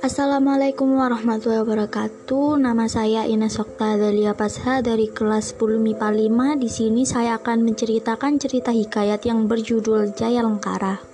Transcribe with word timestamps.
Assalamualaikum 0.00 0.96
warahmatullahi 0.96 1.60
wabarakatuh. 1.60 2.56
Nama 2.56 2.88
saya 2.88 3.28
Ines 3.28 3.60
Okta 3.60 4.00
Dalia 4.00 4.32
Pasha 4.32 4.80
dari 4.80 5.12
kelas 5.12 5.60
10 5.60 5.76
MIPA 5.76 6.08
5. 6.08 6.64
Di 6.64 6.72
sini 6.72 7.04
saya 7.04 7.36
akan 7.36 7.68
menceritakan 7.68 8.40
cerita 8.40 8.72
hikayat 8.72 9.28
yang 9.28 9.44
berjudul 9.44 10.16
Jaya 10.16 10.40
Lengkara. 10.40 11.04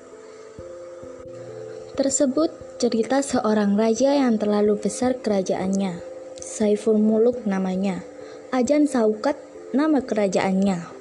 Tersebut 1.98 2.54
cerita 2.78 3.26
seorang 3.26 3.74
raja 3.74 4.14
yang 4.14 4.38
terlalu 4.38 4.78
besar 4.78 5.18
kerajaannya. 5.18 5.98
Saiful 6.38 7.02
Muluk 7.02 7.42
namanya. 7.42 8.06
Ajan 8.54 8.86
Saukat 8.86 9.34
nama 9.74 9.98
kerajaannya. 9.98 10.93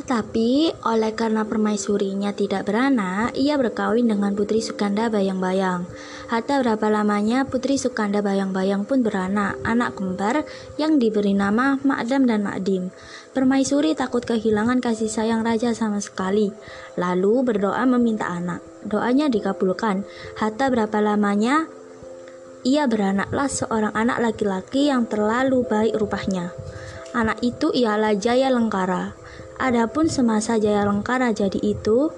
Tetapi 0.00 0.80
oleh 0.88 1.12
karena 1.12 1.44
permaisurinya 1.44 2.32
tidak 2.32 2.64
beranak, 2.64 3.36
ia 3.36 3.60
berkawin 3.60 4.08
dengan 4.08 4.32
Putri 4.32 4.64
Sukanda 4.64 5.12
Bayang-Bayang. 5.12 5.84
Hatta 6.32 6.56
berapa 6.64 6.88
lamanya 6.88 7.44
Putri 7.44 7.76
Sukanda 7.76 8.24
Bayang-Bayang 8.24 8.88
pun 8.88 9.04
beranak, 9.04 9.60
anak 9.60 10.00
kembar 10.00 10.48
yang 10.80 10.96
diberi 10.96 11.36
nama 11.36 11.76
Makdam 11.84 12.24
dan 12.24 12.48
Makdim. 12.48 12.88
Permaisuri 13.36 13.92
takut 13.92 14.24
kehilangan 14.24 14.80
kasih 14.80 15.12
sayang 15.12 15.44
raja 15.44 15.76
sama 15.76 16.00
sekali, 16.00 16.48
lalu 16.96 17.44
berdoa 17.44 17.84
meminta 17.84 18.24
anak. 18.24 18.64
Doanya 18.88 19.28
dikabulkan. 19.28 20.08
Hatta 20.40 20.72
berapa 20.72 20.96
lamanya 21.04 21.68
ia 22.64 22.88
beranaklah 22.88 23.52
seorang 23.52 23.92
anak 23.92 24.16
laki-laki 24.16 24.88
yang 24.88 25.04
terlalu 25.04 25.60
baik 25.68 25.92
rupanya. 26.00 26.56
Anak 27.12 27.44
itu 27.44 27.68
ialah 27.68 28.16
Jaya 28.16 28.48
Lengkara. 28.48 29.12
Adapun 29.60 30.08
semasa 30.08 30.56
Jaya 30.56 30.88
Lengkara 30.88 31.36
jadi 31.36 31.60
itu, 31.60 32.08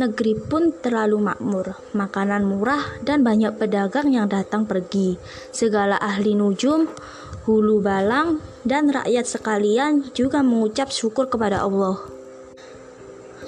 negeri 0.00 0.32
pun 0.32 0.72
terlalu 0.72 1.20
makmur, 1.20 1.76
makanan 1.92 2.48
murah 2.48 2.80
dan 3.04 3.20
banyak 3.20 3.52
pedagang 3.60 4.08
yang 4.08 4.32
datang 4.32 4.64
pergi. 4.64 5.20
Segala 5.52 6.00
ahli 6.00 6.32
nujum, 6.32 6.88
hulu 7.44 7.84
balang, 7.84 8.40
dan 8.64 8.88
rakyat 8.88 9.28
sekalian 9.28 10.08
juga 10.16 10.40
mengucap 10.40 10.88
syukur 10.88 11.28
kepada 11.28 11.60
Allah. 11.60 12.00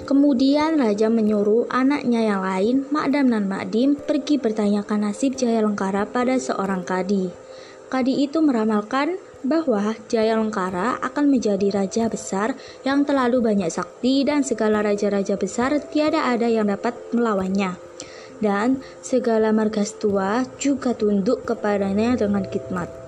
Kemudian 0.05 0.77
raja 0.77 1.09
menyuruh 1.09 1.65
anaknya 1.73 2.21
yang 2.37 2.45
lain, 2.45 2.85
Makdam 2.93 3.33
dan 3.33 3.49
Makdim, 3.49 3.97
pergi 3.97 4.37
bertanyakan 4.37 5.09
nasib 5.09 5.33
Jaya 5.33 5.65
Lengkara 5.65 6.05
pada 6.05 6.37
seorang 6.37 6.85
kadi. 6.85 7.33
Kadi 7.89 8.29
itu 8.29 8.45
meramalkan 8.45 9.17
bahwa 9.43 9.95
Jaya 10.07 10.39
Lengkara 10.39 10.97
akan 11.03 11.29
menjadi 11.29 11.69
raja 11.69 12.07
besar 12.07 12.55
yang 12.87 13.03
terlalu 13.03 13.43
banyak 13.43 13.69
sakti 13.69 14.23
dan 14.23 14.41
segala 14.41 14.81
raja-raja 14.81 15.35
besar 15.35 15.83
tiada 15.91 16.31
ada 16.31 16.47
yang 16.47 16.71
dapat 16.71 16.95
melawannya. 17.11 17.75
Dan 18.39 18.83
segala 18.99 19.55
margastua 19.55 20.43
juga 20.59 20.91
tunduk 20.91 21.47
kepadanya 21.47 22.19
dengan 22.19 22.43
khidmat. 22.43 23.03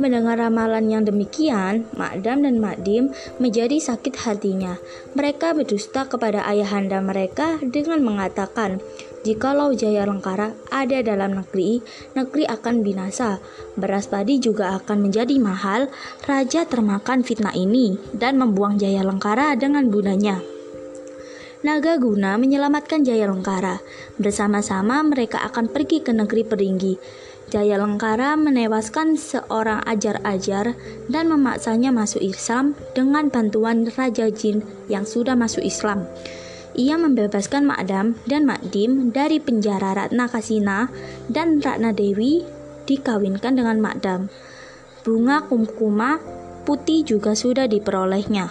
Mendengar 0.00 0.40
ramalan 0.40 0.88
yang 0.88 1.04
demikian, 1.04 1.84
Makdam 1.92 2.48
dan 2.48 2.56
Makdim 2.56 3.12
menjadi 3.36 3.76
sakit 3.76 4.24
hatinya. 4.24 4.80
Mereka 5.12 5.52
berdusta 5.52 6.08
kepada 6.08 6.40
ayahanda 6.48 7.04
mereka 7.04 7.60
dengan 7.60 8.00
mengatakan, 8.00 8.80
Jikalau 9.20 9.76
Jaya 9.76 10.08
Lengkara 10.08 10.56
ada 10.72 11.04
dalam 11.04 11.36
negeri, 11.36 11.84
negeri 12.16 12.48
akan 12.48 12.80
binasa. 12.80 13.36
Beras 13.76 14.08
padi 14.08 14.40
juga 14.40 14.72
akan 14.80 15.04
menjadi 15.04 15.36
mahal. 15.36 15.92
Raja 16.24 16.64
termakan 16.64 17.20
fitnah 17.20 17.52
ini 17.52 18.00
dan 18.16 18.40
membuang 18.40 18.80
Jaya 18.80 19.04
Lengkara 19.04 19.52
dengan 19.60 19.92
bundanya. 19.92 20.40
Naga 21.60 22.00
Guna 22.00 22.40
menyelamatkan 22.40 23.04
Jaya 23.04 23.28
Lengkara. 23.28 23.84
Bersama-sama 24.16 25.04
mereka 25.04 25.44
akan 25.44 25.68
pergi 25.68 26.00
ke 26.00 26.16
negeri 26.16 26.40
Peringgi. 26.48 26.94
Jaya 27.52 27.76
Lengkara 27.76 28.40
menewaskan 28.40 29.20
seorang 29.20 29.84
ajar-ajar 29.84 30.72
dan 31.12 31.24
memaksanya 31.28 31.92
masuk 31.92 32.24
Islam 32.24 32.72
dengan 32.96 33.28
bantuan 33.28 33.84
Raja 33.92 34.32
Jin 34.32 34.64
yang 34.88 35.04
sudah 35.04 35.36
masuk 35.36 35.60
Islam. 35.60 36.08
Ia 36.80 36.96
membebaskan 36.96 37.68
Makdam 37.68 38.16
dan 38.24 38.48
Makdim 38.48 39.12
dari 39.12 39.36
penjara 39.36 39.92
Ratna 39.92 40.32
Kasina 40.32 40.88
dan 41.28 41.60
Ratna 41.60 41.92
Dewi 41.92 42.40
dikawinkan 42.88 43.52
dengan 43.52 43.84
Makdam. 43.84 44.32
Bunga 45.04 45.44
kumkuma 45.44 46.24
putih 46.64 47.04
juga 47.04 47.36
sudah 47.36 47.68
diperolehnya. 47.68 48.48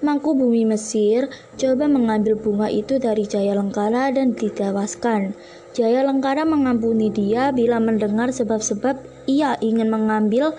Mangku 0.00 0.32
bumi 0.32 0.64
Mesir 0.64 1.28
coba 1.60 1.92
mengambil 1.92 2.40
bunga 2.40 2.72
itu 2.72 2.96
dari 2.96 3.28
Jaya 3.28 3.52
Lengkara 3.52 4.08
dan 4.08 4.32
ditewaskan. 4.32 5.36
Jaya 5.76 6.00
Lengkara 6.08 6.48
mengampuni 6.48 7.12
dia 7.12 7.52
bila 7.52 7.84
mendengar 7.84 8.32
sebab-sebab 8.32 8.96
ia 9.28 9.60
ingin 9.60 9.92
mengambil 9.92 10.56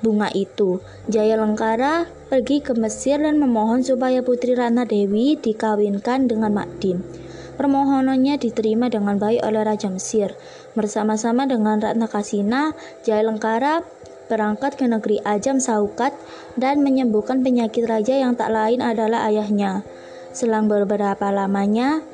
bunga 0.00 0.30
itu. 0.34 0.82
Jaya 1.10 1.38
Lengkara 1.38 2.06
pergi 2.28 2.62
ke 2.62 2.76
Mesir 2.76 3.18
dan 3.18 3.40
memohon 3.40 3.82
supaya 3.82 4.22
putri 4.22 4.54
Ratna 4.54 4.84
Dewi 4.84 5.38
dikawinkan 5.38 6.30
dengan 6.30 6.54
Makdim. 6.54 7.02
Permohonannya 7.58 8.38
diterima 8.38 8.86
dengan 8.86 9.18
baik 9.18 9.42
oleh 9.42 9.66
Raja 9.66 9.90
Mesir. 9.90 10.38
Bersama-sama 10.78 11.42
dengan 11.50 11.82
Ratna 11.82 12.06
Kasina, 12.06 12.70
Jaya 13.02 13.26
Lengkara 13.26 13.82
berangkat 14.30 14.78
ke 14.78 14.86
negeri 14.86 15.18
Ajam 15.26 15.58
Saukat 15.58 16.14
dan 16.54 16.84
menyembuhkan 16.84 17.42
penyakit 17.42 17.88
raja 17.88 18.14
yang 18.14 18.36
tak 18.38 18.54
lain 18.54 18.78
adalah 18.84 19.26
ayahnya. 19.26 19.82
Selang 20.30 20.70
beberapa 20.70 21.32
lamanya, 21.34 22.04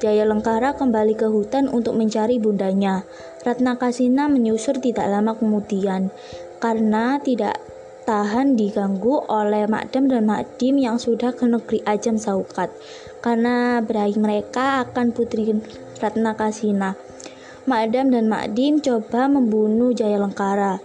Jaya 0.00 0.24
Lengkara 0.24 0.76
kembali 0.76 1.12
ke 1.18 1.28
hutan 1.28 1.68
untuk 1.68 1.98
mencari 1.98 2.40
bundanya. 2.40 3.04
Ratna 3.44 3.76
Kasina 3.76 4.32
menyusur 4.32 4.80
tidak 4.80 5.04
lama 5.08 5.36
kemudian 5.36 6.08
karena 6.64 7.20
tidak 7.20 7.60
tahan 8.08 8.56
diganggu 8.56 9.20
oleh 9.28 9.68
Makdam 9.68 10.08
dan 10.08 10.24
Makdim 10.24 10.80
yang 10.80 10.96
sudah 10.96 11.36
ke 11.36 11.44
negeri 11.44 11.84
Ajam 11.84 12.16
Saukat 12.16 12.72
karena 13.20 13.84
berahi 13.84 14.16
mereka 14.16 14.80
akan 14.88 15.12
putri 15.12 15.60
Ratna 16.00 16.32
Kasina. 16.32 16.96
Makdam 17.68 18.08
dan 18.16 18.32
Makdim 18.32 18.80
coba 18.80 19.28
membunuh 19.28 19.92
Jaya 19.92 20.16
Lengkara. 20.16 20.80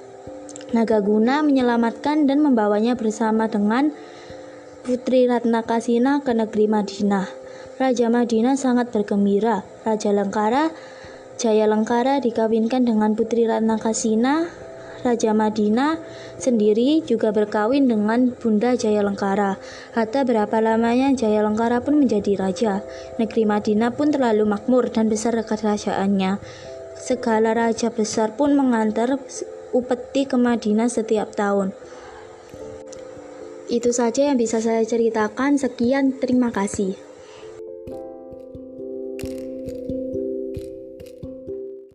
Nagaguna 0.76 1.48
menyelamatkan 1.48 2.28
dan 2.28 2.44
membawanya 2.44 3.00
bersama 3.00 3.48
dengan 3.48 3.96
Putri 4.84 5.32
Ratna 5.32 5.64
Kasina 5.64 6.20
ke 6.20 6.36
negeri 6.36 6.68
Madinah. 6.68 7.28
Raja 7.80 8.12
Madinah 8.12 8.60
sangat 8.60 8.92
bergembira. 8.92 9.64
Raja 9.88 10.12
Lengkara, 10.12 10.76
Jaya 11.40 11.72
Lengkara 11.72 12.20
dikawinkan 12.20 12.84
dengan 12.84 13.16
Putri 13.16 13.48
Ratna 13.48 13.80
Kasina. 13.80 14.68
Raja 15.00 15.32
Madinah 15.32 16.00
sendiri 16.36 17.00
juga 17.08 17.32
berkawin 17.32 17.88
dengan 17.88 18.36
Bunda 18.36 18.76
Jaya 18.76 19.00
Lengkara. 19.00 19.56
Hatta 19.96 20.28
berapa 20.28 20.60
lamanya 20.60 21.16
Jaya 21.16 21.40
Lengkara 21.44 21.80
pun 21.80 22.04
menjadi 22.04 22.36
raja. 22.36 22.84
Negeri 23.16 23.48
Madinah 23.48 23.96
pun 23.96 24.12
terlalu 24.12 24.44
makmur 24.44 24.92
dan 24.92 25.08
besar 25.08 25.36
kerajaannya. 25.40 26.40
Segala 27.00 27.56
raja 27.56 27.88
besar 27.90 28.36
pun 28.36 28.60
mengantar 28.60 29.16
upeti 29.72 30.28
ke 30.28 30.36
Madinah 30.36 30.92
setiap 30.92 31.32
tahun. 31.32 31.72
Itu 33.70 33.94
saja 33.94 34.34
yang 34.34 34.38
bisa 34.42 34.60
saya 34.60 34.82
ceritakan. 34.82 35.56
Sekian, 35.56 36.18
terima 36.18 36.50
kasih. 36.50 37.09